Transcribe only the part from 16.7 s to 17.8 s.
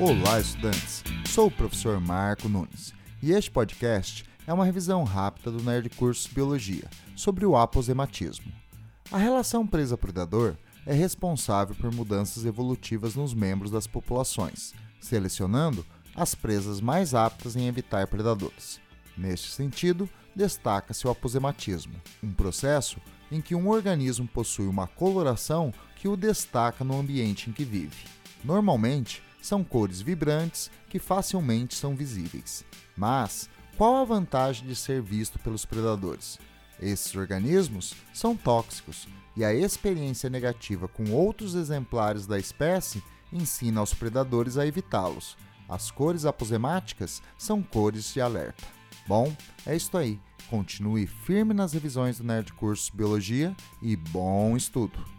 mais aptas em